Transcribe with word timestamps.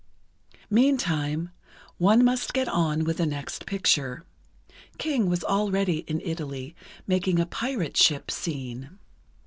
Meantime, 0.71 1.51
one 1.99 2.25
must 2.25 2.55
get 2.55 2.67
on 2.67 3.03
with 3.03 3.17
the 3.17 3.25
next 3.27 3.67
picture. 3.67 4.25
King 4.97 5.29
was 5.29 5.43
already 5.43 5.99
in 6.07 6.19
Italy, 6.21 6.75
making 7.05 7.39
a 7.39 7.45
pirate 7.45 7.95
ship 7.97 8.31
scene. 8.31 8.97